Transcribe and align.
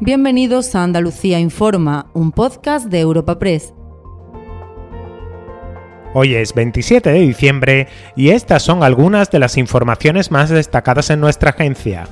Bienvenidos 0.00 0.74
a 0.74 0.82
Andalucía 0.82 1.40
Informa, 1.40 2.10
un 2.12 2.30
podcast 2.30 2.88
de 2.88 3.00
Europa 3.00 3.38
Press. 3.38 3.72
Hoy 6.12 6.34
es 6.34 6.52
27 6.52 7.10
de 7.10 7.20
diciembre 7.20 7.88
y 8.14 8.28
estas 8.28 8.62
son 8.62 8.82
algunas 8.82 9.30
de 9.30 9.38
las 9.38 9.56
informaciones 9.56 10.30
más 10.30 10.50
destacadas 10.50 11.08
en 11.08 11.20
nuestra 11.20 11.52
agencia. 11.52 12.08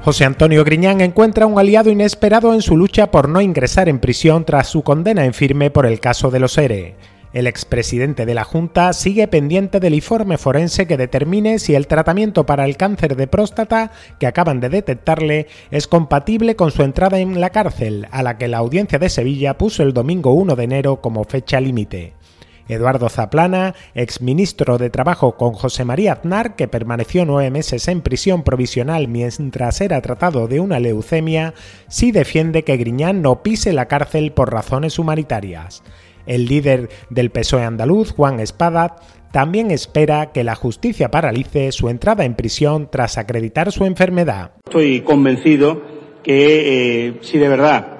José 0.00 0.24
Antonio 0.24 0.64
Griñán 0.64 1.02
encuentra 1.02 1.44
un 1.44 1.58
aliado 1.58 1.90
inesperado 1.90 2.54
en 2.54 2.62
su 2.62 2.78
lucha 2.78 3.10
por 3.10 3.28
no 3.28 3.42
ingresar 3.42 3.90
en 3.90 3.98
prisión 3.98 4.46
tras 4.46 4.68
su 4.68 4.82
condena 4.82 5.26
en 5.26 5.34
firme 5.34 5.70
por 5.70 5.84
el 5.84 6.00
caso 6.00 6.30
de 6.30 6.40
los 6.40 6.56
ERE. 6.56 6.96
El 7.32 7.46
expresidente 7.46 8.26
de 8.26 8.34
la 8.34 8.42
Junta 8.42 8.92
sigue 8.92 9.28
pendiente 9.28 9.78
del 9.78 9.94
informe 9.94 10.36
forense 10.36 10.88
que 10.88 10.96
determine 10.96 11.60
si 11.60 11.76
el 11.76 11.86
tratamiento 11.86 12.44
para 12.44 12.64
el 12.64 12.76
cáncer 12.76 13.14
de 13.14 13.28
próstata 13.28 13.92
que 14.18 14.26
acaban 14.26 14.58
de 14.58 14.68
detectarle 14.68 15.46
es 15.70 15.86
compatible 15.86 16.56
con 16.56 16.72
su 16.72 16.82
entrada 16.82 17.20
en 17.20 17.40
la 17.40 17.50
cárcel, 17.50 18.08
a 18.10 18.24
la 18.24 18.36
que 18.36 18.48
la 18.48 18.58
audiencia 18.58 18.98
de 18.98 19.08
Sevilla 19.08 19.56
puso 19.58 19.84
el 19.84 19.92
domingo 19.92 20.32
1 20.32 20.56
de 20.56 20.64
enero 20.64 21.00
como 21.00 21.22
fecha 21.22 21.60
límite. 21.60 22.14
Eduardo 22.70 23.08
Zaplana, 23.08 23.74
exministro 23.94 24.78
de 24.78 24.90
Trabajo 24.90 25.36
con 25.36 25.52
José 25.52 25.84
María 25.84 26.12
Aznar, 26.12 26.54
que 26.56 26.68
permaneció 26.68 27.24
nueve 27.24 27.50
meses 27.50 27.88
en 27.88 28.00
prisión 28.00 28.44
provisional 28.44 29.08
mientras 29.08 29.80
era 29.80 30.00
tratado 30.00 30.46
de 30.46 30.60
una 30.60 30.78
leucemia, 30.78 31.54
sí 31.88 32.12
defiende 32.12 32.62
que 32.62 32.76
Griñán 32.76 33.22
no 33.22 33.42
pise 33.42 33.72
la 33.72 33.86
cárcel 33.86 34.32
por 34.32 34.52
razones 34.52 34.98
humanitarias. 34.98 35.82
El 36.26 36.46
líder 36.46 36.90
del 37.08 37.30
PSOE 37.30 37.64
andaluz, 37.64 38.12
Juan 38.12 38.38
Espada, 38.40 38.96
también 39.32 39.70
espera 39.70 40.32
que 40.32 40.44
la 40.44 40.54
justicia 40.54 41.10
paralice 41.10 41.72
su 41.72 41.88
entrada 41.88 42.24
en 42.24 42.34
prisión 42.34 42.88
tras 42.90 43.18
acreditar 43.18 43.72
su 43.72 43.84
enfermedad. 43.84 44.52
Estoy 44.64 45.00
convencido 45.00 45.82
que 46.22 47.08
eh, 47.08 47.18
si 47.22 47.38
de 47.38 47.48
verdad 47.48 47.98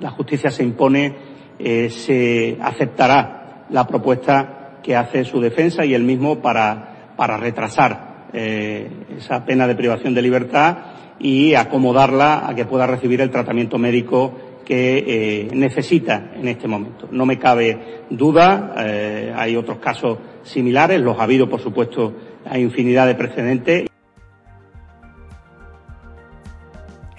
la 0.00 0.10
justicia 0.10 0.50
se 0.50 0.62
impone, 0.62 1.14
eh, 1.58 1.90
se 1.90 2.56
aceptará 2.60 3.37
la 3.70 3.86
propuesta 3.86 4.78
que 4.82 4.96
hace 4.96 5.24
su 5.24 5.40
defensa 5.40 5.84
y 5.84 5.94
él 5.94 6.02
mismo 6.02 6.40
para, 6.40 7.12
para 7.16 7.36
retrasar 7.36 8.26
eh, 8.32 8.88
esa 9.16 9.44
pena 9.44 9.66
de 9.66 9.74
privación 9.74 10.14
de 10.14 10.22
libertad 10.22 10.76
y 11.18 11.54
acomodarla 11.54 12.48
a 12.48 12.54
que 12.54 12.64
pueda 12.64 12.86
recibir 12.86 13.20
el 13.20 13.30
tratamiento 13.30 13.78
médico 13.78 14.34
que 14.64 14.98
eh, 14.98 15.48
necesita 15.54 16.32
en 16.34 16.46
este 16.46 16.68
momento. 16.68 17.08
No 17.10 17.24
me 17.24 17.38
cabe 17.38 18.04
duda, 18.10 18.74
eh, 18.78 19.32
hay 19.34 19.56
otros 19.56 19.78
casos 19.78 20.18
similares, 20.42 21.00
los 21.00 21.18
ha 21.18 21.22
habido, 21.22 21.48
por 21.48 21.60
supuesto, 21.60 22.14
hay 22.44 22.62
infinidad 22.62 23.06
de 23.06 23.14
precedentes. 23.14 23.88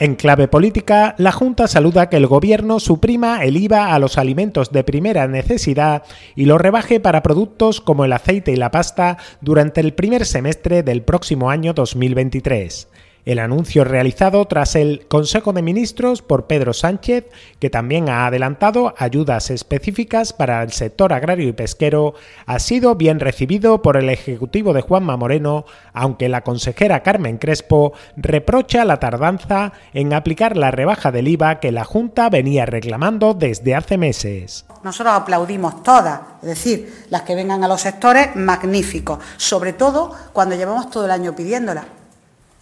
En 0.01 0.15
clave 0.15 0.47
política, 0.47 1.13
la 1.17 1.33
Junta 1.33 1.67
saluda 1.67 2.07
que 2.07 2.15
el 2.15 2.25
Gobierno 2.25 2.79
suprima 2.79 3.43
el 3.43 3.57
IVA 3.57 3.93
a 3.93 3.99
los 3.99 4.17
alimentos 4.17 4.71
de 4.71 4.85
primera 4.85 5.27
necesidad 5.27 6.03
y 6.37 6.45
lo 6.45 6.57
rebaje 6.57 7.01
para 7.01 7.21
productos 7.21 7.81
como 7.81 8.05
el 8.05 8.13
aceite 8.13 8.53
y 8.53 8.55
la 8.55 8.71
pasta 8.71 9.17
durante 9.41 9.81
el 9.81 9.93
primer 9.93 10.25
semestre 10.25 10.83
del 10.83 11.01
próximo 11.01 11.49
año 11.49 11.73
2023. 11.73 12.87
El 13.29 13.37
anuncio 13.37 13.83
realizado 13.83 14.43
tras 14.45 14.75
el 14.75 15.05
Consejo 15.07 15.53
de 15.53 15.61
Ministros 15.61 16.23
por 16.23 16.47
Pedro 16.47 16.73
Sánchez, 16.73 17.27
que 17.59 17.69
también 17.69 18.09
ha 18.09 18.25
adelantado 18.25 18.95
ayudas 18.97 19.51
específicas 19.51 20.33
para 20.33 20.63
el 20.63 20.71
sector 20.71 21.13
agrario 21.13 21.47
y 21.47 21.53
pesquero, 21.53 22.15
ha 22.47 22.57
sido 22.57 22.95
bien 22.95 23.19
recibido 23.19 23.83
por 23.83 23.97
el 23.97 24.09
Ejecutivo 24.09 24.73
de 24.73 24.81
Juanma 24.81 25.15
Moreno, 25.15 25.65
aunque 25.93 26.27
la 26.27 26.41
consejera 26.41 27.03
Carmen 27.03 27.37
Crespo 27.37 27.93
reprocha 28.17 28.83
la 28.83 28.99
tardanza 28.99 29.73
en 29.93 30.11
aplicar 30.13 30.57
la 30.57 30.71
rebaja 30.71 31.11
del 31.11 31.27
IVA 31.27 31.59
que 31.59 31.71
la 31.71 31.83
Junta 31.83 32.31
venía 32.31 32.65
reclamando 32.65 33.35
desde 33.35 33.75
hace 33.75 33.99
meses. 33.99 34.65
Nosotros 34.81 35.13
aplaudimos 35.13 35.83
todas, 35.83 36.19
es 36.41 36.49
decir, 36.49 37.05
las 37.11 37.21
que 37.21 37.35
vengan 37.35 37.63
a 37.63 37.67
los 37.67 37.81
sectores, 37.81 38.35
magníficos, 38.35 39.19
sobre 39.37 39.73
todo 39.73 40.15
cuando 40.33 40.55
llevamos 40.55 40.89
todo 40.89 41.05
el 41.05 41.11
año 41.11 41.35
pidiéndolas 41.35 41.98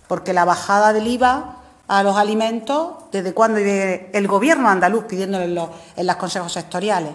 porque 0.07 0.34
la 0.34 0.45
bajada 0.45 0.94
del 0.94 1.07
IVA 1.07 1.57
a 1.88 2.03
los 2.03 2.18
alimentos, 2.18 2.95
¿desde 3.12 3.34
cuándo 3.34 3.59
el 3.59 4.28
gobierno 4.28 4.69
andaluz 4.69 5.06
pidiéndole 5.06 5.45
en 5.45 6.07
los 6.07 6.16
consejos 6.18 6.51
sectoriales? 6.51 7.12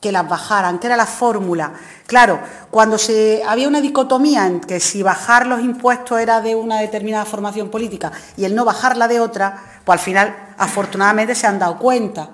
que 0.00 0.12
las 0.12 0.28
bajaran, 0.28 0.78
que 0.78 0.86
era 0.86 0.96
la 0.96 1.06
fórmula. 1.06 1.72
Claro, 2.06 2.38
cuando 2.70 2.98
se, 2.98 3.42
había 3.46 3.68
una 3.68 3.80
dicotomía 3.80 4.46
en 4.46 4.60
que 4.60 4.80
si 4.80 5.02
bajar 5.02 5.46
los 5.46 5.60
impuestos 5.60 6.20
era 6.20 6.40
de 6.40 6.54
una 6.54 6.80
determinada 6.80 7.24
formación 7.24 7.68
política 7.68 8.12
y 8.36 8.44
el 8.44 8.54
no 8.54 8.64
bajarla 8.64 9.08
de 9.08 9.20
otra, 9.20 9.60
pues 9.84 9.98
al 9.98 10.04
final 10.04 10.36
afortunadamente 10.56 11.34
se 11.34 11.46
han 11.46 11.58
dado 11.58 11.78
cuenta. 11.78 12.30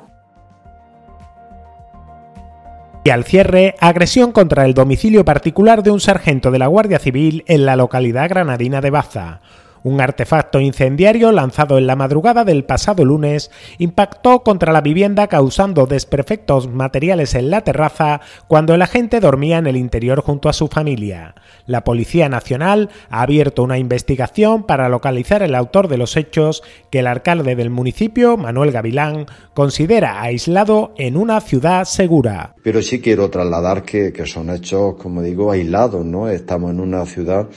Y 3.07 3.11
al 3.11 3.25
cierre, 3.25 3.75
agresión 3.81 4.33
contra 4.33 4.65
el 4.65 4.73
domicilio 4.73 5.27
particular 5.27 5.83
de 5.83 5.91
un 5.91 6.01
sargento 6.01 6.51
de 6.51 6.59
la 6.59 6.69
Guardia 6.69 6.99
Civil 6.99 7.45
en 7.47 7.67
la 7.67 7.77
localidad 7.77 8.31
granadina 8.31 8.81
de 8.81 8.91
Baza. 8.91 9.41
Un 9.85 10.01
artefacto 10.01 10.61
incendiario 10.61 11.31
lanzado 11.31 11.77
en 11.77 11.87
la 11.87 11.95
madrugada 11.95 12.45
del 12.45 12.65
pasado 12.65 13.05
lunes 13.05 13.51
impactó 13.77 14.43
contra 14.43 14.73
la 14.73 14.81
vivienda 14.81 15.27
causando 15.27 15.85
desperfectos 15.85 16.69
materiales 16.69 17.35
en 17.35 17.51
la 17.51 17.61
terraza 17.61 18.23
cuando 18.49 18.75
el 18.75 18.81
agente 18.81 19.21
dormía 19.21 19.59
en 19.59 19.67
el 19.67 19.77
interior 19.77 20.23
junto 20.23 20.49
a 20.49 20.55
su 20.55 20.69
familia. 20.69 21.35
La 21.67 21.85
Policía 21.85 22.31
Nacional 22.31 22.89
ha 23.11 23.21
abierto 23.21 23.63
una 23.63 23.77
investigación 23.77 24.63
para 24.63 24.89
localizar 24.89 25.43
el 25.43 25.55
autor 25.55 25.89
de 25.89 25.99
los 25.99 26.17
hechos 26.17 26.63
que 26.91 27.01
el 27.01 27.07
alcalde 27.07 27.55
del 27.55 27.69
municipio, 27.69 28.39
Manuel 28.39 28.73
Gavilán, 28.73 29.27
considera 29.53 30.23
aislado 30.23 30.95
en 30.97 31.19
una 31.19 31.43
ciudad 31.43 31.85
segura. 31.85 32.55
Pero 32.63 32.81
sí 32.81 33.03
quiero 33.03 33.29
trasladar 33.29 33.83
que, 33.83 34.15
que 34.15 34.25
son 34.25 34.49
hechos, 34.49 34.95
como 34.95 35.21
digo, 35.21 35.51
aislados, 35.53 36.07
¿no? 36.07 36.31
Estamos 36.31 36.71
en 36.71 36.81
una 36.81 37.05
ciudad 37.05 37.49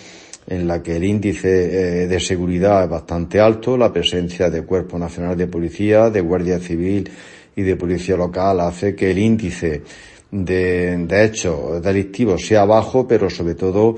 en 0.47 0.67
la 0.67 0.81
que 0.81 0.95
el 0.95 1.03
índice 1.03 2.03
eh, 2.03 2.07
de 2.07 2.19
seguridad 2.19 2.83
es 2.83 2.89
bastante 2.89 3.39
alto, 3.39 3.77
la 3.77 3.91
presencia 3.91 4.49
de 4.49 4.63
Cuerpo 4.63 4.97
Nacional 4.97 5.37
de 5.37 5.47
Policía, 5.47 6.09
de 6.09 6.21
Guardia 6.21 6.59
Civil 6.59 7.09
y 7.55 7.61
de 7.61 7.75
Policía 7.75 8.15
Local 8.15 8.61
hace 8.61 8.95
que 8.95 9.11
el 9.11 9.17
índice 9.17 9.83
de, 10.31 10.97
de 10.97 11.25
hechos 11.25 11.81
delictivos 11.81 12.45
sea 12.45 12.65
bajo, 12.65 13.07
pero 13.07 13.29
sobre 13.29 13.55
todo 13.55 13.95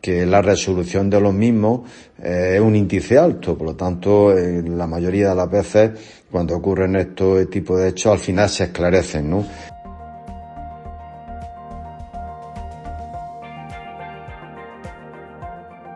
que 0.00 0.26
la 0.26 0.42
resolución 0.42 1.08
de 1.08 1.20
los 1.20 1.32
mismos 1.32 1.88
eh, 2.20 2.54
es 2.56 2.60
un 2.60 2.74
índice 2.74 3.16
alto, 3.16 3.56
por 3.56 3.68
lo 3.68 3.76
tanto, 3.76 4.36
en 4.36 4.76
la 4.76 4.88
mayoría 4.88 5.28
de 5.28 5.34
las 5.36 5.48
veces, 5.48 5.90
cuando 6.28 6.56
ocurren 6.56 6.96
estos 6.96 7.48
tipos 7.48 7.78
de 7.78 7.90
hechos, 7.90 8.12
al 8.12 8.18
final 8.18 8.48
se 8.48 8.64
esclarecen, 8.64 9.30
¿no? 9.30 9.46